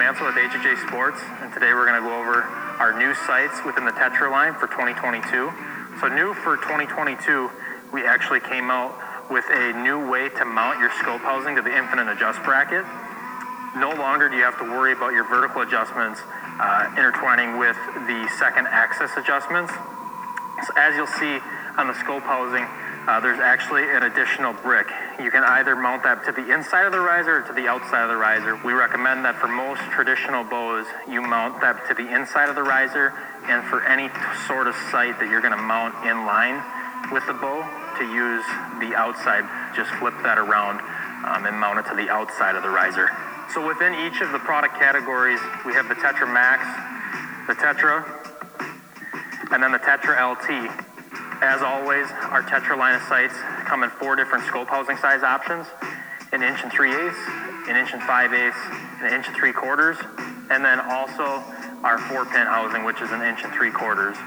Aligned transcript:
Mansell 0.00 0.32
with 0.32 0.34
HHA 0.36 0.88
Sports, 0.88 1.20
and 1.44 1.52
today 1.52 1.76
we're 1.76 1.84
going 1.84 2.00
to 2.00 2.08
go 2.08 2.16
over 2.16 2.40
our 2.80 2.96
new 2.96 3.12
sights 3.28 3.60
within 3.68 3.84
the 3.84 3.92
Tetra 3.92 4.32
line 4.32 4.56
for 4.56 4.64
2022. 4.64 5.28
So, 6.00 6.08
new 6.08 6.32
for 6.40 6.56
2022, 6.56 7.20
we 7.92 8.08
actually 8.08 8.40
came 8.40 8.72
out 8.72 8.96
with 9.28 9.44
a 9.52 9.76
new 9.84 10.00
way 10.08 10.30
to 10.40 10.44
mount 10.48 10.80
your 10.80 10.88
scope 10.96 11.20
housing 11.20 11.52
to 11.52 11.60
the 11.60 11.68
infinite 11.68 12.08
adjust 12.08 12.40
bracket. 12.48 12.88
No 13.76 13.92
longer 13.92 14.32
do 14.32 14.40
you 14.40 14.42
have 14.42 14.56
to 14.56 14.64
worry 14.64 14.96
about 14.96 15.12
your 15.12 15.28
vertical 15.28 15.60
adjustments 15.60 16.24
uh, 16.24 16.88
intertwining 16.96 17.60
with 17.60 17.76
the 18.08 18.24
second 18.40 18.72
axis 18.72 19.12
adjustments. 19.20 19.68
So, 20.64 20.72
as 20.80 20.96
you'll 20.96 21.12
see 21.20 21.44
on 21.76 21.92
the 21.92 21.96
scope 22.00 22.24
housing, 22.24 22.64
uh, 23.06 23.20
there's 23.20 23.40
actually 23.40 23.88
an 23.90 24.04
additional 24.04 24.52
brick. 24.52 24.88
You 25.22 25.30
can 25.30 25.42
either 25.42 25.74
mount 25.74 26.02
that 26.02 26.24
to 26.26 26.32
the 26.32 26.52
inside 26.52 26.84
of 26.84 26.92
the 26.92 27.00
riser 27.00 27.38
or 27.38 27.42
to 27.42 27.52
the 27.52 27.66
outside 27.66 28.02
of 28.02 28.08
the 28.08 28.16
riser. 28.16 28.60
We 28.64 28.72
recommend 28.72 29.24
that 29.24 29.36
for 29.40 29.48
most 29.48 29.80
traditional 29.90 30.44
bows, 30.44 30.86
you 31.08 31.22
mount 31.22 31.60
that 31.60 31.88
to 31.88 31.94
the 31.94 32.06
inside 32.12 32.48
of 32.48 32.54
the 32.54 32.62
riser, 32.62 33.12
and 33.48 33.64
for 33.64 33.82
any 33.84 34.10
sort 34.46 34.66
of 34.66 34.74
sight 34.92 35.18
that 35.18 35.28
you're 35.28 35.40
going 35.40 35.56
to 35.56 35.64
mount 35.64 35.96
in 36.04 36.26
line 36.28 36.60
with 37.10 37.26
the 37.26 37.32
bow, 37.32 37.64
to 37.98 38.04
use 38.04 38.44
the 38.80 38.94
outside, 38.96 39.44
just 39.74 39.90
flip 39.96 40.14
that 40.22 40.38
around 40.38 40.80
um, 41.24 41.46
and 41.46 41.56
mount 41.56 41.78
it 41.78 41.88
to 41.88 41.96
the 41.96 42.08
outside 42.08 42.54
of 42.54 42.62
the 42.62 42.70
riser. 42.70 43.08
So 43.52 43.66
within 43.66 43.94
each 44.06 44.20
of 44.20 44.30
the 44.32 44.38
product 44.38 44.76
categories, 44.78 45.40
we 45.66 45.72
have 45.72 45.88
the 45.88 45.96
Tetra 45.96 46.28
Max, 46.32 46.62
the 47.48 47.54
Tetra, 47.56 48.04
and 49.50 49.62
then 49.62 49.72
the 49.72 49.80
Tetra 49.80 50.14
LT. 50.20 50.89
As 51.42 51.62
always, 51.62 52.06
our 52.28 52.42
Tetra 52.42 52.76
line 52.76 52.94
of 52.94 53.02
sights 53.08 53.32
come 53.64 53.82
in 53.82 53.88
four 53.88 54.14
different 54.14 54.44
scope 54.44 54.68
housing 54.68 54.98
size 54.98 55.22
options, 55.22 55.66
an 56.32 56.42
inch 56.42 56.62
and 56.62 56.70
three 56.70 56.92
eighths, 56.92 57.16
an 57.66 57.76
inch 57.76 57.94
and 57.94 58.02
five 58.02 58.34
eighths, 58.34 58.60
an 59.00 59.14
inch 59.14 59.26
and 59.26 59.34
three 59.34 59.52
quarters, 59.52 59.96
and 60.50 60.62
then 60.62 60.78
also 60.80 61.42
our 61.82 61.96
four 61.96 62.26
pin 62.26 62.44
housing, 62.44 62.84
which 62.84 63.00
is 63.00 63.10
an 63.10 63.22
inch 63.22 63.42
and 63.42 63.54
three 63.54 63.70
quarters. 63.70 64.18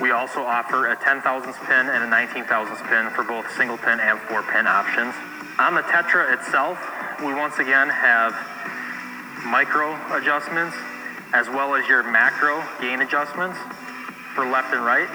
We 0.00 0.12
also 0.12 0.38
offer 0.38 0.86
a 0.86 0.96
10 0.96 1.22
thousandths 1.22 1.58
pin 1.66 1.90
and 1.90 2.04
a 2.04 2.06
19 2.06 2.44
thousandths 2.44 2.82
pin 2.86 3.10
for 3.10 3.24
both 3.24 3.50
single 3.56 3.76
pin 3.76 3.98
and 3.98 4.18
four 4.30 4.44
pin 4.44 4.68
options. 4.68 5.14
On 5.58 5.74
the 5.74 5.82
Tetra 5.82 6.32
itself, 6.32 6.78
we 7.26 7.34
once 7.34 7.58
again 7.58 7.88
have 7.88 8.34
micro 9.46 9.98
adjustments 10.14 10.76
as 11.32 11.48
well 11.48 11.74
as 11.74 11.88
your 11.88 12.04
macro 12.04 12.62
gain 12.80 13.02
adjustments 13.02 13.58
for 14.34 14.46
left 14.46 14.72
and 14.72 14.84
right. 14.84 15.10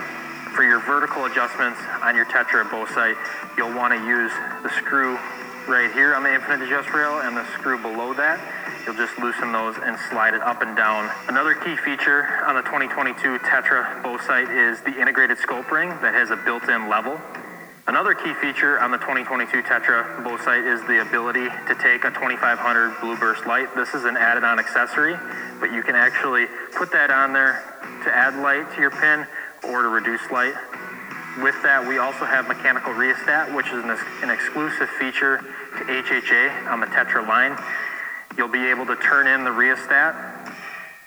For 0.59 0.65
your 0.65 0.81
vertical 0.81 1.23
adjustments 1.23 1.79
on 2.03 2.17
your 2.17 2.25
Tetra 2.25 2.69
bow 2.69 2.85
sight, 2.87 3.15
you'll 3.55 3.71
want 3.71 3.93
to 3.93 4.05
use 4.05 4.29
the 4.61 4.67
screw 4.75 5.15
right 5.71 5.89
here 5.93 6.13
on 6.13 6.21
the 6.21 6.35
infinite 6.35 6.67
adjust 6.67 6.91
rail 6.91 7.21
and 7.21 7.37
the 7.37 7.45
screw 7.53 7.81
below 7.81 8.13
that. 8.15 8.43
You'll 8.83 8.99
just 8.99 9.17
loosen 9.19 9.53
those 9.53 9.77
and 9.77 9.97
slide 10.11 10.33
it 10.33 10.41
up 10.41 10.61
and 10.61 10.75
down. 10.75 11.09
Another 11.29 11.55
key 11.55 11.77
feature 11.77 12.43
on 12.43 12.55
the 12.55 12.61
2022 12.63 13.39
Tetra 13.39 14.03
bow 14.03 14.17
sight 14.17 14.51
is 14.51 14.81
the 14.81 14.99
integrated 14.99 15.37
scope 15.37 15.71
ring 15.71 15.87
that 16.03 16.13
has 16.13 16.29
a 16.29 16.35
built-in 16.35 16.89
level. 16.89 17.15
Another 17.87 18.13
key 18.13 18.33
feature 18.33 18.81
on 18.81 18.91
the 18.91 18.97
2022 18.97 19.63
Tetra 19.63 20.21
bow 20.25 20.35
sight 20.43 20.65
is 20.67 20.83
the 20.91 20.99
ability 21.07 21.47
to 21.71 21.75
take 21.79 22.03
a 22.03 22.11
2500 22.11 22.99
blue 22.99 23.15
burst 23.15 23.47
light. 23.47 23.73
This 23.77 23.93
is 23.93 24.03
an 24.03 24.17
added 24.17 24.43
on 24.43 24.59
accessory, 24.59 25.15
but 25.61 25.71
you 25.71 25.83
can 25.83 25.95
actually 25.95 26.47
put 26.75 26.91
that 26.91 27.11
on 27.11 27.31
there 27.31 27.63
to 28.03 28.13
add 28.13 28.35
light 28.43 28.69
to 28.75 28.81
your 28.81 28.91
pin 28.91 29.25
or 29.63 29.83
to 29.83 29.89
reduce 29.89 30.21
light. 30.31 30.55
With 31.41 31.55
that, 31.63 31.85
we 31.87 31.99
also 31.99 32.25
have 32.25 32.47
mechanical 32.47 32.91
rheostat, 32.93 33.53
which 33.53 33.67
is 33.67 33.83
an, 33.83 33.91
an 34.23 34.29
exclusive 34.29 34.89
feature 34.99 35.37
to 35.77 35.83
HHA 35.85 36.67
on 36.67 36.79
the 36.79 36.87
Tetra 36.87 37.25
line. 37.27 37.57
You'll 38.37 38.47
be 38.47 38.65
able 38.67 38.85
to 38.87 38.95
turn 38.97 39.27
in 39.27 39.43
the 39.43 39.51
rheostat 39.51 40.29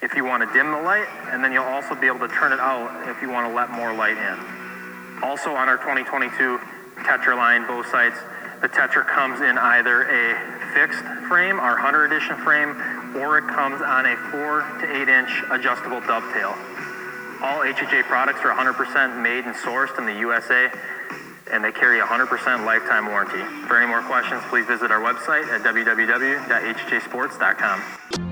if 0.01 0.15
you 0.15 0.25
want 0.25 0.47
to 0.47 0.53
dim 0.53 0.71
the 0.71 0.81
light, 0.81 1.07
and 1.31 1.45
then 1.45 1.53
you'll 1.53 1.65
also 1.65 1.95
be 1.95 2.07
able 2.07 2.21
to 2.21 2.29
turn 2.29 2.53
it 2.53 2.61
out 2.61 3.09
if 3.09 3.21
you 3.23 3.31
want 3.31 3.49
to 3.49 3.55
let 3.55 3.71
more 3.71 3.95
light 3.95 4.17
in. 4.17 4.37
Also 5.23 5.55
on 5.55 5.69
our 5.69 5.77
2022 5.79 6.59
Tetra 7.05 7.37
line 7.37 7.67
bow 7.67 7.83
sights, 7.83 8.19
the 8.61 8.69
Tetra 8.69 9.07
comes 9.07 9.41
in 9.41 9.59
either 9.59 10.03
a 10.07 10.73
fixed 10.75 11.05
frame, 11.29 11.59
our 11.59 11.77
Hunter 11.77 12.05
Edition 12.05 12.37
frame, 12.39 12.71
or 13.17 13.39
it 13.39 13.47
comes 13.49 13.83
on 13.83 14.07
a 14.07 14.17
4 14.31 14.81
to 14.81 15.03
8 15.03 15.09
inch 15.09 15.45
adjustable 15.51 16.01
dovetail. 16.01 16.55
All 17.43 17.65
HHA 17.65 18.05
products 18.05 18.41
are 18.45 18.55
100% 18.55 19.21
made 19.21 19.45
and 19.45 19.57
sourced 19.57 19.99
in 19.99 20.07
the 20.07 20.15
USA, 20.21 20.71
and 21.51 21.65
they 21.65 21.73
carry 21.73 22.01
100% 22.01 22.65
lifetime 22.65 23.07
warranty. 23.07 23.43
For 23.67 23.77
any 23.77 23.89
more 23.89 24.03
questions, 24.03 24.41
please 24.49 24.67
visit 24.67 24.93
our 24.93 25.01
website 25.01 25.49
at 25.49 25.63
www.hhasports.com. 25.63 28.32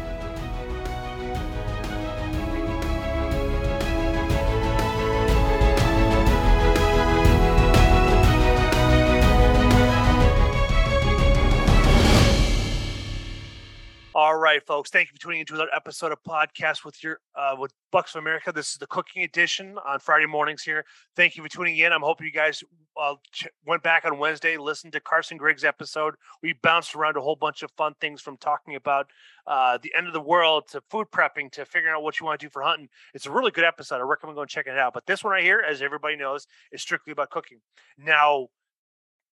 Right, 14.61 14.67
folks. 14.67 14.91
Thank 14.91 15.09
you 15.09 15.13
for 15.13 15.21
tuning 15.21 15.39
into 15.39 15.55
another 15.55 15.71
episode 15.75 16.11
of 16.11 16.21
podcast 16.23 16.85
with 16.85 17.03
your 17.03 17.19
uh, 17.35 17.55
with 17.57 17.73
Bucks 17.91 18.13
of 18.13 18.19
America. 18.19 18.51
This 18.51 18.71
is 18.71 18.77
the 18.77 18.85
cooking 18.85 19.23
edition 19.23 19.75
on 19.87 19.99
Friday 19.99 20.27
mornings 20.27 20.61
here. 20.61 20.85
Thank 21.15 21.35
you 21.35 21.41
for 21.41 21.49
tuning 21.49 21.77
in. 21.77 21.91
I'm 21.91 22.01
hoping 22.01 22.27
you 22.27 22.31
guys 22.31 22.63
uh, 22.95 23.15
ch- 23.31 23.47
went 23.65 23.81
back 23.81 24.05
on 24.05 24.19
Wednesday, 24.19 24.57
listened 24.57 24.93
to 24.93 24.99
Carson 24.99 25.37
Griggs' 25.37 25.63
episode. 25.63 26.13
We 26.43 26.53
bounced 26.61 26.95
around 26.95 27.17
a 27.17 27.21
whole 27.21 27.35
bunch 27.35 27.63
of 27.63 27.71
fun 27.71 27.95
things 27.99 28.21
from 28.21 28.37
talking 28.37 28.75
about 28.75 29.07
uh, 29.47 29.79
the 29.81 29.91
end 29.97 30.05
of 30.05 30.13
the 30.13 30.21
world 30.21 30.67
to 30.71 30.81
food 30.91 31.07
prepping 31.11 31.51
to 31.53 31.65
figuring 31.65 31.95
out 31.95 32.03
what 32.03 32.19
you 32.19 32.27
want 32.27 32.39
to 32.39 32.45
do 32.45 32.49
for 32.51 32.61
hunting. 32.61 32.89
It's 33.15 33.25
a 33.25 33.31
really 33.31 33.51
good 33.51 33.63
episode. 33.63 33.95
I 33.95 34.01
recommend 34.01 34.35
going 34.35 34.47
checking 34.47 34.73
it 34.73 34.79
out. 34.79 34.93
But 34.93 35.07
this 35.07 35.23
one 35.23 35.31
right 35.31 35.43
here, 35.43 35.63
as 35.67 35.81
everybody 35.81 36.17
knows, 36.17 36.45
is 36.71 36.83
strictly 36.83 37.11
about 37.11 37.31
cooking. 37.31 37.61
Now, 37.97 38.49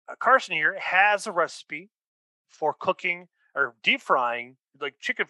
uh, 0.09 0.15
Carson 0.19 0.55
here 0.55 0.77
has 0.79 1.27
a 1.27 1.31
recipe 1.31 1.91
for 2.49 2.73
cooking 2.73 3.27
or 3.55 3.75
deep 3.83 4.01
frying, 4.01 4.55
like 4.79 4.95
chicken, 4.99 5.27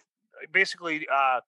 basically 0.52 1.06
uh, 1.12 1.40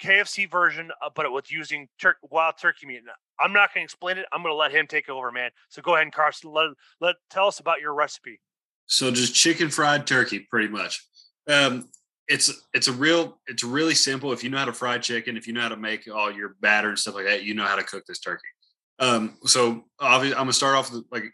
KFC 0.00 0.50
version, 0.50 0.90
uh, 1.04 1.10
but 1.14 1.26
it 1.26 1.32
was 1.32 1.50
using 1.50 1.88
tur- 1.98 2.16
wild 2.30 2.56
turkey 2.58 2.86
meat. 2.86 3.02
I'm 3.40 3.52
not 3.52 3.72
going 3.72 3.82
to 3.82 3.84
explain 3.84 4.18
it. 4.18 4.26
I'm 4.32 4.42
going 4.42 4.52
to 4.52 4.56
let 4.56 4.72
him 4.72 4.86
take 4.86 5.08
over, 5.08 5.30
man. 5.30 5.50
So 5.68 5.82
go 5.82 5.94
ahead 5.94 6.04
and 6.04 6.12
Carson, 6.12 6.52
let, 6.52 6.70
let 7.00 7.16
tell 7.30 7.46
us 7.46 7.60
about 7.60 7.80
your 7.80 7.94
recipe. 7.94 8.40
So 8.86 9.10
just 9.10 9.34
chicken 9.34 9.70
fried 9.70 10.06
turkey, 10.06 10.40
pretty 10.50 10.68
much. 10.68 11.06
Um, 11.48 11.88
it's 12.28 12.52
it's 12.72 12.88
a 12.88 12.92
real 12.92 13.40
it's 13.46 13.64
really 13.64 13.94
simple. 13.94 14.32
If 14.32 14.44
you 14.44 14.50
know 14.50 14.58
how 14.58 14.64
to 14.64 14.72
fry 14.72 14.98
chicken, 14.98 15.36
if 15.36 15.46
you 15.46 15.52
know 15.52 15.60
how 15.60 15.68
to 15.68 15.76
make 15.76 16.08
all 16.12 16.32
your 16.32 16.56
batter 16.60 16.88
and 16.88 16.98
stuff 16.98 17.14
like 17.14 17.26
that, 17.26 17.42
you 17.42 17.54
know 17.54 17.64
how 17.64 17.76
to 17.76 17.82
cook 17.82 18.04
this 18.06 18.20
turkey. 18.20 18.46
Um, 18.98 19.36
so 19.44 19.84
obviously, 19.98 20.36
I'm 20.36 20.42
gonna 20.42 20.52
start 20.52 20.76
off 20.76 20.92
with 20.92 21.04
like 21.10 21.24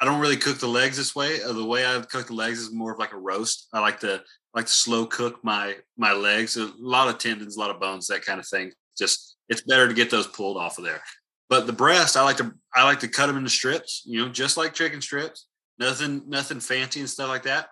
I 0.00 0.04
don't 0.04 0.20
really 0.20 0.36
cook 0.36 0.58
the 0.58 0.66
legs 0.66 0.96
this 0.96 1.14
way. 1.14 1.42
Uh, 1.42 1.52
the 1.52 1.64
way 1.64 1.86
I 1.86 1.98
cook 2.00 2.26
the 2.26 2.34
legs 2.34 2.60
is 2.60 2.72
more 2.72 2.92
of 2.92 2.98
like 2.98 3.12
a 3.12 3.18
roast. 3.18 3.68
I 3.72 3.80
like 3.80 4.00
to 4.00 4.22
like 4.54 4.66
to 4.66 4.72
slow 4.72 5.06
cook 5.06 5.42
my 5.42 5.76
my 5.96 6.12
legs. 6.12 6.56
A 6.56 6.70
lot 6.78 7.08
of 7.08 7.18
tendons, 7.18 7.56
a 7.56 7.60
lot 7.60 7.70
of 7.70 7.80
bones, 7.80 8.06
that 8.08 8.24
kind 8.24 8.38
of 8.38 8.46
thing. 8.46 8.72
Just 8.98 9.36
it's 9.48 9.62
better 9.62 9.88
to 9.88 9.94
get 9.94 10.10
those 10.10 10.26
pulled 10.26 10.56
off 10.56 10.78
of 10.78 10.84
there. 10.84 11.02
But 11.48 11.66
the 11.66 11.72
breast, 11.72 12.16
I 12.16 12.22
like 12.22 12.36
to 12.38 12.52
I 12.74 12.84
like 12.84 13.00
to 13.00 13.08
cut 13.08 13.26
them 13.26 13.36
into 13.36 13.50
strips. 13.50 14.02
You 14.04 14.22
know, 14.22 14.28
just 14.28 14.56
like 14.56 14.74
chicken 14.74 15.00
strips. 15.00 15.46
Nothing 15.78 16.22
nothing 16.26 16.60
fancy 16.60 17.00
and 17.00 17.08
stuff 17.08 17.28
like 17.28 17.44
that. 17.44 17.68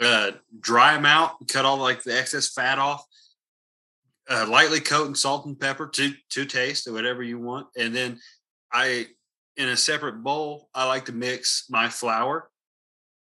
Uh, 0.00 0.32
dry 0.60 0.94
them 0.94 1.06
out, 1.06 1.36
cut 1.48 1.64
all 1.64 1.78
like 1.78 2.02
the 2.02 2.16
excess 2.16 2.52
fat 2.52 2.78
off. 2.78 3.04
Uh, 4.28 4.46
lightly 4.48 4.80
coat 4.80 5.06
in 5.06 5.14
salt 5.14 5.46
and 5.46 5.58
pepper 5.58 5.86
to 5.88 6.12
to 6.30 6.44
taste 6.44 6.86
or 6.86 6.92
whatever 6.92 7.22
you 7.22 7.38
want, 7.38 7.66
and 7.76 7.94
then 7.94 8.18
I 8.72 9.06
in 9.56 9.68
a 9.68 9.76
separate 9.76 10.22
bowl, 10.22 10.68
I 10.74 10.86
like 10.86 11.06
to 11.06 11.12
mix 11.12 11.66
my 11.70 11.88
flour. 11.88 12.50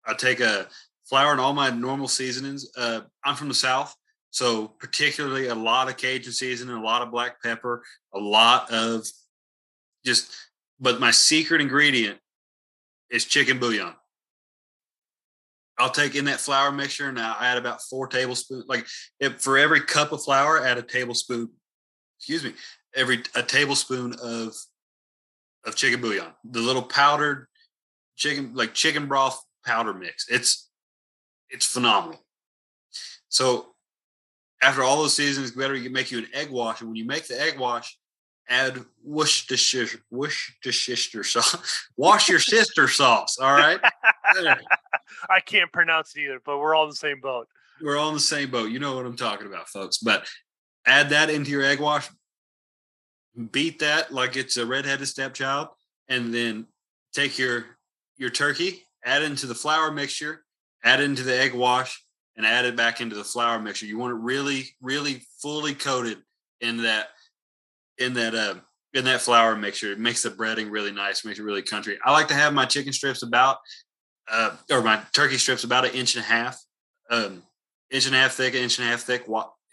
I 0.07 0.15
take 0.15 0.41
a 0.41 0.69
flour 1.09 1.33
and 1.33 1.41
all 1.41 1.53
my 1.53 1.71
normal 1.71 2.09
seasonings. 2.09 2.71
Uh, 2.77 3.01
I'm 3.25 3.35
from 3.35 3.49
the 3.49 3.55
South, 3.55 3.95
so 4.31 4.69
particularly 4.69 5.49
a 5.49 5.55
lot 5.55 5.89
of 5.89 5.97
Cajun 5.97 6.33
seasoning, 6.33 6.75
a 6.75 6.83
lot 6.83 7.03
of 7.03 7.11
black 7.11 7.43
pepper, 7.43 7.83
a 8.15 8.19
lot 8.19 8.71
of 8.73 9.07
just. 10.05 10.33
But 10.79 11.01
my 11.01 11.11
secret 11.11 11.61
ingredient 11.61 12.19
is 13.11 13.27
chicken 13.27 13.59
bouillon. 13.59 13.95
I'll 15.79 15.91
take 15.91 16.15
in 16.15 16.27
that 16.27 16.41
flour 16.41 16.71
mixture 16.71 17.09
and 17.09 17.19
I 17.19 17.37
add 17.41 17.59
about 17.59 17.83
four 17.83 18.07
tablespoons. 18.07 18.65
Like 18.69 18.87
if 19.19 19.41
for 19.41 19.59
every 19.59 19.81
cup 19.81 20.13
of 20.13 20.23
flour, 20.23 20.65
add 20.65 20.79
a 20.79 20.83
tablespoon. 20.83 21.51
Excuse 22.19 22.45
me, 22.45 22.53
every 22.95 23.23
a 23.35 23.43
tablespoon 23.43 24.15
of 24.23 24.55
of 25.65 25.77
chicken 25.77 26.01
bouillon, 26.01 26.33
the 26.45 26.61
little 26.61 26.83
powdered 26.83 27.47
chicken, 28.17 28.53
like 28.55 28.75
chicken 28.75 29.07
broth 29.07 29.43
powder 29.65 29.95
mix. 29.95 30.27
It's 30.29 30.69
it's 31.51 31.67
phenomenal. 31.67 32.25
So 33.29 33.75
after 34.63 34.83
all 34.83 34.99
those 34.99 35.15
seasons, 35.15 35.51
better 35.53 35.75
you 35.75 35.91
make 35.91 36.11
you 36.11 36.19
an 36.19 36.29
egg 36.33 36.51
wash. 36.51 36.81
And 36.81 36.91
when 36.91 36.97
you 36.97 37.07
make 37.07 37.27
the 37.27 37.41
egg 37.41 37.59
wash, 37.59 37.97
add 38.49 38.85
Worcestershire, 39.05 39.87
Worcestershire 40.11 41.25
sauce. 41.25 41.89
Wash 41.97 42.29
your 42.29 42.41
sister 42.41 42.89
sauce. 42.89 43.39
All 43.39 43.53
right. 43.53 43.79
I 45.31 45.41
can't 45.41 45.73
pronounce 45.73 46.17
it 46.17 46.23
either, 46.23 46.41
but 46.45 46.59
we're 46.59 46.75
all 46.75 46.85
in 46.85 46.91
the 46.91 46.97
same 46.97 47.21
boat. 47.21 47.49
We're 47.81 47.97
all 47.97 48.09
in 48.09 48.15
the 48.15 48.21
same 48.21 48.51
boat. 48.51 48.71
You 48.71 48.81
know 48.81 48.97
what 48.97 49.07
I'm 49.07 49.17
talking 49.17 49.47
about, 49.47 49.69
folks. 49.69 49.99
But 49.99 50.29
add 50.85 51.11
that 51.11 51.31
into 51.31 51.51
your 51.51 51.63
egg 51.63 51.81
wash 51.81 52.09
beat 53.51 53.79
that 53.81 54.13
like 54.13 54.37
it's 54.37 54.57
a 54.57 54.67
redheaded 54.67 55.09
stepchild, 55.09 55.69
and 56.09 56.33
then 56.35 56.67
take 57.13 57.39
your 57.39 57.65
your 58.17 58.31
turkey, 58.31 58.83
add 59.05 59.23
into 59.23 59.47
the 59.47 59.55
flour 59.55 59.91
mixture, 59.91 60.45
add 60.85 61.01
into 61.01 61.23
the 61.23 61.39
egg 61.39 61.55
wash, 61.55 62.05
and 62.37 62.47
add 62.47 62.65
it 62.65 62.77
back 62.77 63.01
into 63.01 63.17
the 63.17 63.25
flour 63.25 63.59
mixture. 63.59 63.87
You 63.87 63.99
want 63.99 64.13
it 64.13 64.21
really, 64.21 64.65
really 64.81 65.23
fully 65.41 65.75
coated 65.75 66.19
in 66.61 66.83
that 66.83 67.09
in 67.99 68.15
that 68.15 68.35
uh, 68.35 68.55
in 68.95 69.05
that 69.05 69.21
flour 69.21 69.57
mixture. 69.57 69.93
It 69.93 69.99
makes 69.99 70.23
the 70.23 70.31
breading 70.31 70.71
really 70.71 70.93
nice, 70.93 71.25
makes 71.25 71.39
it 71.39 71.45
really 71.45 71.63
country. 71.63 71.99
I 72.05 72.13
like 72.13 72.29
to 72.29 72.35
have 72.35 72.53
my 72.53 72.67
chicken 72.67 72.93
strips 72.93 73.23
about 73.23 73.59
uh, 74.31 74.57
or 74.71 74.83
my 74.83 75.01
turkey 75.13 75.39
strips 75.39 75.65
about 75.65 75.85
an 75.85 75.93
inch 75.93 76.15
and 76.17 76.25
a 76.25 76.27
half, 76.27 76.63
um, 77.11 77.43
inch 77.91 78.07
and 78.07 78.15
a 78.15 78.19
half 78.19 78.33
thick, 78.33 78.55
an 78.55 78.61
inch 78.61 78.79
and 78.79 78.87
a 78.87 78.91
half 78.91 79.03
thick, 79.03 79.27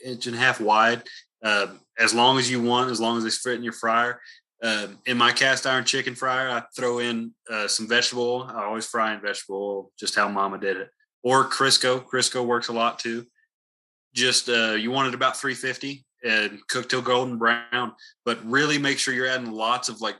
inch 0.03 0.27
and 0.27 0.35
a 0.35 0.39
half 0.39 0.59
wide, 0.59 1.03
uh, 1.43 1.67
as 1.99 2.13
long 2.13 2.37
as 2.37 2.49
you 2.49 2.61
want, 2.61 2.91
as 2.91 2.99
long 2.99 3.17
as 3.17 3.23
they 3.23 3.29
fit 3.29 3.57
in 3.57 3.63
your 3.63 3.73
fryer. 3.73 4.19
Uh, 4.63 4.87
in 5.05 5.17
my 5.17 5.31
cast 5.31 5.67
iron 5.67 5.85
chicken 5.85 6.15
fryer, 6.15 6.49
I 6.49 6.63
throw 6.75 6.99
in 6.99 7.31
uh, 7.49 7.67
some 7.67 7.87
vegetable. 7.87 8.49
I 8.49 8.63
always 8.63 8.87
fry 8.87 9.13
in 9.13 9.21
vegetable 9.21 9.91
just 9.99 10.15
how 10.15 10.27
Mama 10.27 10.57
did 10.57 10.77
it. 10.77 10.89
Or 11.23 11.43
Crisco. 11.45 12.03
Crisco 12.03 12.45
works 12.45 12.69
a 12.69 12.73
lot 12.73 12.99
too. 12.99 13.25
Just 14.15 14.49
uh, 14.49 14.71
you 14.71 14.89
want 14.89 15.09
it 15.09 15.13
about 15.13 15.37
350 15.37 16.03
and 16.23 16.59
cook 16.67 16.89
till 16.89 17.01
golden 17.03 17.37
brown, 17.37 17.93
but 18.25 18.43
really 18.43 18.79
make 18.79 18.97
sure 18.97 19.13
you're 19.13 19.27
adding 19.27 19.51
lots 19.51 19.89
of 19.89 20.01
like 20.01 20.15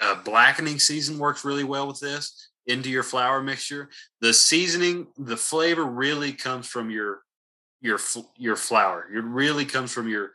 uh, 0.00 0.14
blackening 0.22 0.78
season 0.78 1.18
works 1.18 1.44
really 1.44 1.64
well 1.64 1.86
with 1.86 2.00
this 2.00 2.48
into 2.66 2.88
your 2.88 3.02
flour 3.02 3.42
mixture. 3.42 3.90
The 4.20 4.32
seasoning, 4.32 5.08
the 5.18 5.36
flavor 5.36 5.84
really 5.84 6.32
comes 6.32 6.66
from 6.66 6.90
your 6.90 7.20
your 7.80 7.98
your 8.38 8.56
flour. 8.56 9.06
It 9.14 9.22
really 9.22 9.66
comes 9.66 9.92
from 9.92 10.08
your 10.08 10.32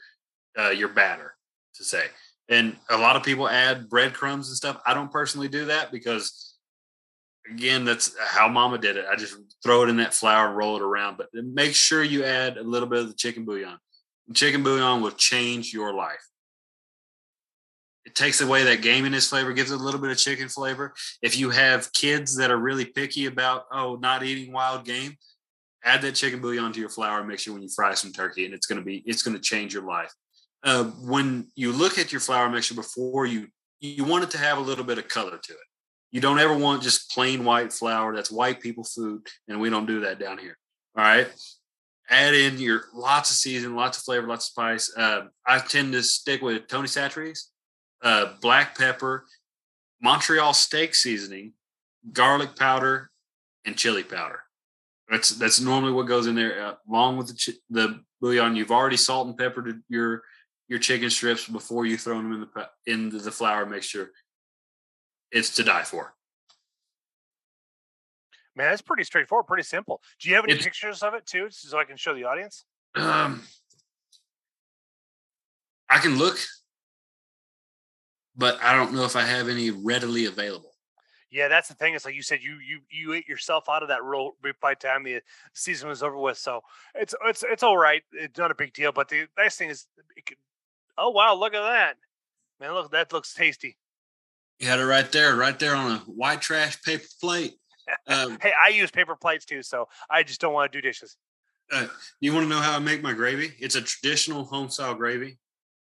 uh, 0.58 0.70
your 0.70 0.90
batter 0.90 1.36
to 1.76 1.84
say. 1.84 2.06
And 2.50 2.76
a 2.90 2.98
lot 2.98 3.16
of 3.16 3.24
people 3.24 3.48
add 3.48 3.90
breadcrumbs 3.90 4.50
and 4.50 4.58
stuff. 4.58 4.82
I 4.86 4.94
don't 4.94 5.12
personally 5.12 5.48
do 5.48 5.66
that 5.66 5.92
because, 5.92 6.56
again, 7.50 7.86
that's 7.86 8.16
how 8.20 8.48
Mama 8.48 8.80
did 8.80 8.98
it. 8.98 9.06
I 9.10 9.16
just 9.16 9.38
throw 9.64 9.84
it 9.84 9.90
in 9.90 9.98
that 9.98 10.16
flour 10.16 10.48
and 10.48 10.58
roll 10.58 10.76
it 10.76 10.82
around. 10.82 11.18
But 11.18 11.28
make 11.34 11.76
sure 11.76 12.04
you 12.04 12.24
add 12.24 12.58
a 12.58 12.64
little 12.64 12.90
bit 12.90 13.00
of 13.00 13.08
the 13.08 13.14
chicken 13.14 13.46
bouillon. 13.46 13.78
Chicken 14.34 14.64
bouillon 14.64 15.02
will 15.02 15.12
change 15.12 15.74
your 15.74 15.94
life. 15.94 16.26
It 18.06 18.16
takes 18.16 18.42
away 18.42 18.64
that 18.64 18.82
gaminess 18.82 19.30
flavor, 19.30 19.54
gives 19.54 19.72
it 19.72 19.80
a 19.80 19.84
little 19.84 20.02
bit 20.02 20.10
of 20.10 20.18
chicken 20.18 20.50
flavor. 20.50 20.96
If 21.22 21.38
you 21.38 21.52
have 21.52 21.94
kids 21.94 22.36
that 22.38 22.50
are 22.50 22.58
really 22.58 22.86
picky 22.86 23.28
about 23.28 23.66
oh 23.72 23.98
not 24.02 24.24
eating 24.24 24.52
wild 24.52 24.86
game, 24.86 25.16
add 25.84 26.02
that 26.02 26.16
chicken 26.16 26.40
bouillon 26.42 26.74
to 26.74 26.80
your 26.80 26.90
flour 26.90 27.24
mixture 27.24 27.54
when 27.54 27.62
you 27.62 27.70
fry 27.70 27.94
some 27.94 28.12
turkey, 28.12 28.46
and 28.46 28.54
it's 28.54 28.66
gonna 28.66 28.82
be 28.82 29.04
it's 29.06 29.22
gonna 29.22 29.40
change 29.40 29.76
your 29.76 29.84
life 29.84 30.12
uh, 30.64 30.84
when 30.84 31.48
you 31.56 31.72
look 31.72 31.98
at 31.98 32.12
your 32.12 32.22
flour 32.22 32.50
mixture 32.50 32.76
before 32.76 33.26
you 33.26 33.48
you 33.82 34.04
want 34.04 34.24
it 34.26 34.32
to 34.32 34.38
have 34.38 34.58
a 34.58 34.62
little 34.62 34.84
bit 34.84 34.98
of 34.98 35.08
color 35.08 35.38
to 35.38 35.54
it. 35.54 35.60
You 36.12 36.20
don't 36.20 36.40
ever 36.40 36.58
want 36.58 36.84
just 36.84 37.12
plain 37.12 37.46
white 37.46 37.72
flour. 37.72 38.16
That's 38.16 38.32
white 38.32 38.60
people 38.60 38.84
food, 38.84 39.22
and 39.48 39.62
we 39.62 39.70
don't 39.70 39.86
do 39.86 40.02
that 40.02 40.20
down 40.20 40.38
here. 40.38 40.58
All 40.98 41.04
right. 41.04 41.28
Add 42.10 42.34
in 42.34 42.58
your 42.58 42.86
lots 42.94 43.30
of 43.30 43.36
season, 43.38 43.76
lots 43.76 44.00
of 44.00 44.04
flavor, 44.04 44.28
lots 44.28 44.48
of 44.48 44.52
spice. 44.52 44.92
Uh, 44.98 45.28
I 45.46 45.60
tend 45.60 45.94
to 45.94 46.02
stick 46.02 46.42
with 46.42 46.68
Tony 46.68 46.88
Chachere's, 46.88 47.52
uh, 48.02 48.34
black 48.42 48.78
pepper, 48.78 49.26
Montreal 50.02 50.54
steak 50.54 50.96
seasoning, 50.96 51.54
garlic 52.12 52.56
powder, 52.56 53.12
and 53.66 53.78
chili 53.78 54.04
powder. 54.04 54.42
That's 55.10 55.30
that's 55.32 55.60
normally 55.60 55.92
what 55.92 56.08
goes 56.08 56.28
in 56.28 56.36
there, 56.36 56.64
uh, 56.64 56.74
along 56.90 57.18
with 57.18 57.28
the 57.28 57.34
ch- 57.34 57.60
the 57.70 58.02
bouillon. 58.22 58.56
You've 58.56 58.72
already 58.72 58.98
salt 58.98 59.28
and 59.28 59.38
peppered 59.38 59.82
your 59.90 60.24
your 60.70 60.80
chicken 60.80 61.10
strips 61.10 61.48
before 61.48 61.86
you 61.86 61.98
throw 61.98 62.18
them 62.18 62.32
in 62.32 62.42
the 62.42 62.70
into 62.86 63.18
the 63.18 63.32
flour 63.32 63.66
mixture. 63.66 64.12
It's 65.32 65.56
to 65.56 65.64
die 65.64 65.84
for. 65.84 66.14
Man, 68.56 68.70
that's 68.70 68.82
pretty 68.82 69.04
straightforward, 69.04 69.48
pretty 69.48 69.64
simple. 69.64 70.02
Do 70.20 70.30
you 70.30 70.36
have 70.36 70.46
any 70.46 70.54
it's, 70.54 70.64
pictures 70.64 71.04
of 71.04 71.14
it 71.14 71.26
too, 71.26 71.48
so 71.50 71.78
I 71.78 71.84
can 71.84 71.98
show 71.98 72.14
the 72.14 72.26
audience? 72.26 72.66
Um, 72.96 73.44
I 75.90 76.00
can 76.00 76.18
look, 76.18 76.38
but 78.36 78.62
I 78.62 78.76
don't 78.76 78.94
know 78.94 79.06
if 79.06 79.16
I 79.16 79.22
have 79.22 79.50
any 79.50 79.72
readily 79.72 80.26
available. 80.26 80.72
Yeah, 81.32 81.48
that's 81.48 81.68
the 81.68 81.76
thing. 81.76 81.94
It's 81.94 82.06
like 82.06 82.16
you 82.16 82.24
said, 82.24 82.40
you 82.42 82.58
you 82.60 82.80
you 82.90 83.14
ate 83.14 83.28
yourself 83.28 83.70
out 83.70 83.84
of 83.84 83.90
that 83.90 84.04
role 84.04 84.36
by 84.62 84.74
the 84.74 84.88
time 84.88 85.04
the 85.04 85.22
season 85.54 85.88
was 85.88 86.02
over 86.02 86.18
with. 86.18 86.40
So 86.40 86.62
it's 86.96 87.14
it's 87.26 87.44
it's 87.48 87.62
all 87.62 87.78
right. 87.78 88.02
It's 88.12 88.38
not 88.40 88.50
a 88.50 88.56
big 88.56 88.74
deal. 88.74 88.92
But 88.92 89.10
the 89.10 89.28
nice 89.38 89.56
thing 89.56 89.70
is, 89.70 89.86
it 90.16 90.26
Oh 91.00 91.12
wow, 91.12 91.34
look 91.34 91.54
at 91.54 91.62
that. 91.62 91.96
Man, 92.60 92.74
look, 92.74 92.92
that 92.92 93.14
looks 93.14 93.34
tasty. 93.34 93.78
You 94.60 94.68
had 94.68 94.80
it 94.80 94.86
right 94.86 95.10
there, 95.10 95.38
right 95.38 95.58
there 95.58 95.74
on 95.74 95.92
a 95.92 95.98
white 96.00 96.42
trash 96.42 96.82
paper 96.84 97.08
plate. 97.22 97.54
Um, 98.06 98.38
hey, 98.42 98.52
I 98.62 98.70
use 98.70 98.92
paper 98.92 99.16
plates 99.16 99.46
too, 99.46 99.64
so 99.64 99.88
I 100.10 100.24
just 100.24 100.42
don't 100.42 100.54
want 100.54 100.72
to 100.72 100.78
do 100.78 100.82
dishes. 100.82 101.16
Uh, 101.72 101.88
you 102.20 102.34
want 102.34 102.44
to 102.44 102.50
know 102.50 102.60
how 102.60 102.76
I 102.76 102.80
make 102.80 103.02
my 103.02 103.14
gravy? 103.14 103.54
It's 103.60 103.76
a 103.76 103.82
traditional 103.82 104.44
home 104.44 104.70
style 104.70 104.94
gravy. 104.94 105.40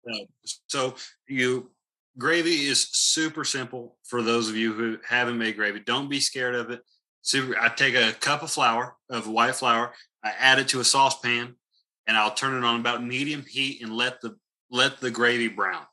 Uh, 0.10 0.26
so 0.68 0.96
you 1.28 1.72
gravy 2.18 2.68
is 2.68 2.88
super 2.92 3.44
simple 3.44 3.98
for 4.04 4.22
those 4.22 4.50
of 4.50 4.56
you 4.56 4.74
who 4.74 4.98
haven't 5.08 5.38
made 5.38 5.58
gravy. 5.58 5.82
Don't 5.82 6.10
be 6.10 6.20
scared 6.20 6.56
of 6.56 6.72
it. 6.72 6.82
Super. 7.22 7.60
I 7.60 7.70
take 7.70 7.96
a 7.96 8.14
cup 8.14 8.42
of 8.42 8.52
flour 8.52 8.96
of 9.10 9.28
white 9.28 9.56
flour. 9.56 9.94
I 10.24 10.32
add 10.40 10.60
it 10.60 10.70
to 10.70 10.80
a 10.80 10.86
saucepan, 10.86 11.56
and 12.08 12.18
I'll 12.18 12.34
turn 12.34 12.56
it 12.56 12.66
on 12.66 12.80
about 12.80 13.04
medium 13.04 13.44
heat 13.48 13.82
and 13.82 13.96
let 13.96 14.22
the 14.22 14.38
let 14.74 15.00
the 15.00 15.12
gravy 15.12 15.48
brown. 15.48 15.84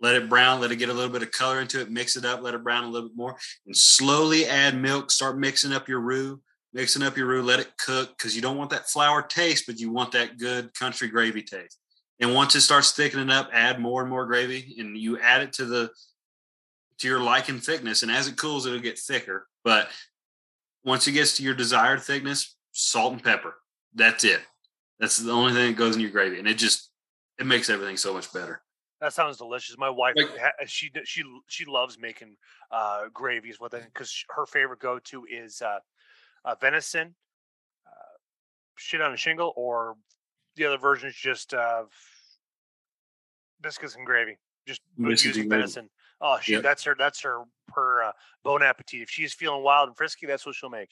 Let 0.00 0.14
it 0.14 0.28
brown, 0.28 0.60
let 0.60 0.70
it 0.70 0.76
get 0.76 0.88
a 0.88 0.92
little 0.92 1.10
bit 1.10 1.24
of 1.24 1.32
color 1.32 1.60
into 1.60 1.80
it, 1.80 1.90
mix 1.90 2.16
it 2.16 2.24
up, 2.24 2.40
let 2.40 2.54
it 2.54 2.62
brown 2.62 2.84
a 2.84 2.88
little 2.88 3.08
bit 3.08 3.16
more, 3.16 3.36
and 3.66 3.76
slowly 3.76 4.46
add 4.46 4.80
milk. 4.80 5.10
Start 5.10 5.36
mixing 5.36 5.72
up 5.72 5.88
your 5.88 5.98
roux, 5.98 6.40
mixing 6.72 7.02
up 7.02 7.16
your 7.16 7.26
roux, 7.26 7.42
let 7.42 7.58
it 7.58 7.72
cook 7.84 8.16
because 8.16 8.36
you 8.36 8.40
don't 8.40 8.56
want 8.56 8.70
that 8.70 8.88
flour 8.88 9.22
taste, 9.22 9.64
but 9.66 9.80
you 9.80 9.90
want 9.90 10.12
that 10.12 10.38
good 10.38 10.72
country 10.74 11.08
gravy 11.08 11.42
taste. 11.42 11.78
And 12.20 12.32
once 12.32 12.54
it 12.54 12.60
starts 12.60 12.92
thickening 12.92 13.30
up, 13.30 13.50
add 13.52 13.80
more 13.80 14.02
and 14.02 14.10
more 14.10 14.24
gravy, 14.24 14.76
and 14.78 14.96
you 14.96 15.18
add 15.18 15.42
it 15.42 15.52
to 15.54 15.64
the 15.64 15.90
to 16.98 17.08
your 17.08 17.20
liking 17.20 17.58
thickness. 17.58 18.02
And 18.02 18.10
as 18.10 18.28
it 18.28 18.36
cools, 18.36 18.66
it'll 18.66 18.78
get 18.78 18.98
thicker. 18.98 19.48
But 19.64 19.88
once 20.84 21.06
it 21.06 21.12
gets 21.12 21.36
to 21.36 21.42
your 21.42 21.54
desired 21.54 22.02
thickness, 22.02 22.56
salt 22.72 23.12
and 23.12 23.22
pepper. 23.22 23.54
That's 23.94 24.22
it. 24.22 24.40
That's 25.00 25.16
the 25.18 25.32
only 25.32 25.52
thing 25.52 25.68
that 25.68 25.78
goes 25.78 25.96
in 25.96 26.00
your 26.00 26.10
gravy, 26.10 26.38
and 26.38 26.48
it 26.48 26.58
just 26.58 26.87
it 27.38 27.46
makes 27.46 27.70
everything 27.70 27.96
so 27.96 28.12
much 28.12 28.32
better. 28.32 28.62
That 29.00 29.12
sounds 29.12 29.36
delicious. 29.38 29.76
My 29.78 29.90
wife, 29.90 30.16
Like- 30.16 30.28
she 30.68 30.90
she 31.04 31.22
she 31.46 31.64
loves 31.64 31.98
making 31.98 32.36
uh, 32.70 33.04
gravies 33.12 33.60
with 33.60 33.74
it 33.74 33.84
because 33.84 34.24
her 34.30 34.44
favorite 34.46 34.80
go 34.80 34.98
to 34.98 35.24
is 35.30 35.62
uh, 35.62 35.78
uh, 36.44 36.56
venison, 36.60 37.14
uh, 37.86 38.16
shit 38.76 39.00
on 39.00 39.12
a 39.12 39.16
shingle, 39.16 39.52
or 39.56 39.96
the 40.56 40.64
other 40.64 40.78
version 40.78 41.08
is 41.08 41.14
just 41.14 41.54
uh, 41.54 41.84
biscuits 43.60 43.94
and 43.94 44.04
gravy, 44.04 44.36
just 44.66 44.80
Biscuits 44.96 45.36
using 45.36 45.48
venison. 45.48 45.88
Oh, 46.20 46.38
she 46.42 46.54
Yep. 46.54 46.62
that's 46.64 46.82
her 46.82 46.96
that's 46.98 47.20
her 47.22 47.44
her 47.74 48.02
uh, 48.02 48.12
bon 48.42 48.62
appetit. 48.64 49.02
If 49.02 49.10
she's 49.10 49.32
feeling 49.32 49.62
wild 49.62 49.88
and 49.88 49.96
frisky, 49.96 50.26
that's 50.26 50.44
what 50.44 50.56
she'll 50.56 50.70
make. 50.70 50.90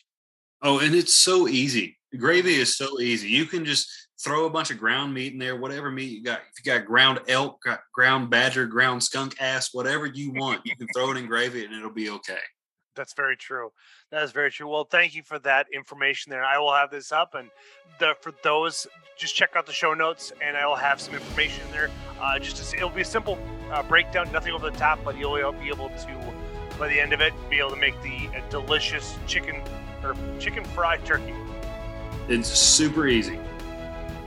Oh, 0.63 0.79
and 0.79 0.95
it's 0.95 1.17
so 1.17 1.49
easy. 1.49 1.99
Gravy 2.19 2.55
is 2.55 2.77
so 2.77 3.01
easy. 3.01 3.29
You 3.29 3.47
can 3.47 3.65
just 3.65 3.89
throw 4.23 4.47
a 4.47 4.51
bunch 4.51 4.71
of 4.71 4.79
ground 4.79 5.13
meat 5.13 5.33
in 5.33 5.39
there, 5.39 5.57
whatever 5.57 5.91
meat 5.91 6.11
you 6.11 6.23
got. 6.23 6.39
If 6.39 6.65
you 6.65 6.73
got 6.73 6.87
ground 6.87 7.21
elk, 7.29 7.63
ground 7.95 8.31
badger, 8.31 8.67
ground 8.67 9.03
skunk 9.03 9.37
ass, 9.41 9.73
whatever 9.73 10.07
you 10.07 10.33
want, 10.33 10.63
you 10.65 10.75
can 10.77 10.89
throw 10.95 11.11
it 11.11 11.17
in 11.17 11.27
gravy 11.27 11.65
and 11.65 11.75
it'll 11.75 11.91
be 11.91 12.11
okay. 12.11 12.39
That's 12.97 13.13
very 13.13 13.37
true. 13.37 13.71
That 14.11 14.23
is 14.23 14.33
very 14.33 14.51
true. 14.51 14.69
Well, 14.69 14.85
thank 14.85 15.15
you 15.15 15.23
for 15.23 15.39
that 15.41 15.67
information 15.73 16.31
there. 16.31 16.45
I 16.45 16.59
will 16.59 16.73
have 16.73 16.91
this 16.91 17.13
up, 17.13 17.35
and 17.35 17.51
the, 17.99 18.15
for 18.23 18.33
those, 18.43 18.87
just 19.19 19.37
check 19.37 19.51
out 19.55 19.67
the 19.67 19.73
show 19.73 19.93
notes, 19.93 20.33
and 20.41 20.57
I 20.57 20.67
will 20.67 20.77
have 20.77 21.01
some 21.01 21.15
information 21.15 21.65
in 21.67 21.73
there. 21.73 21.91
Uh, 22.21 22.39
just 22.39 22.57
to 22.57 22.77
it'll 22.77 22.89
be 22.89 23.03
a 23.03 23.05
simple 23.05 23.39
uh, 23.71 23.83
breakdown, 23.83 24.33
nothing 24.33 24.55
over 24.55 24.71
the 24.71 24.77
top, 24.79 24.99
but 25.05 25.19
you'll 25.19 25.53
be 25.53 25.69
able 25.69 25.91
to, 25.91 26.35
by 26.79 26.89
the 26.89 26.99
end 26.99 27.13
of 27.13 27.21
it, 27.21 27.35
be 27.51 27.59
able 27.59 27.71
to 27.71 27.77
make 27.77 28.01
the 28.03 28.29
uh, 28.35 28.41
delicious 28.49 29.15
chicken 29.27 29.61
or 30.03 30.17
chicken 30.39 30.65
fried 30.65 31.05
turkey. 31.05 31.35
It's 32.29 32.49
super 32.49 33.07
easy. 33.07 33.39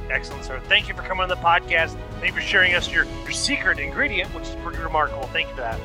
Excellent, 0.09 0.45
sir. 0.45 0.59
Thank 0.67 0.87
you 0.87 0.95
for 0.95 1.01
coming 1.01 1.21
on 1.23 1.29
the 1.29 1.35
podcast. 1.35 1.97
Thank 2.19 2.35
you 2.35 2.41
for 2.41 2.41
sharing 2.41 2.73
us 2.73 2.91
your, 2.91 3.05
your 3.05 3.31
secret 3.31 3.79
ingredient, 3.79 4.33
which 4.33 4.47
is 4.47 4.55
pretty 4.63 4.79
remarkable. 4.79 5.27
Thank 5.27 5.49
you 5.49 5.55
for 5.55 5.61
that. 5.61 5.79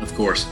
Of 0.00 0.14
course. 0.14 0.46